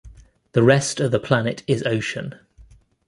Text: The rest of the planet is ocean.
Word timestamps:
The 0.53 0.63
rest 0.63 0.99
of 0.99 1.11
the 1.11 1.19
planet 1.19 1.61
is 1.67 1.83
ocean. 1.85 2.33